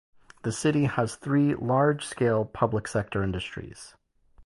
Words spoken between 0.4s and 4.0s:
The city has three large-scale public sector industries.